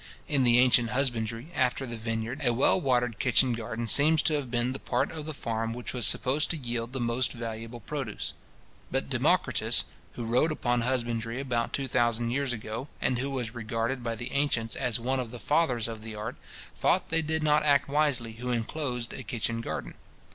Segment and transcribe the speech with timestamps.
[0.27, 4.49] In the ancient husbandry, after the vineyard, a well watered kitchen garden seems to have
[4.49, 8.33] been the part of the farm which was supposed to yield the most valuable produce.
[8.89, 9.83] But Democritus,
[10.13, 14.31] who wrote upon husbandry about two thousand years ago, and who was regarded by the
[14.31, 16.35] ancients as one of the fathers of the art,
[16.73, 19.93] thought they did not act wisely who inclosed a kitchen garden.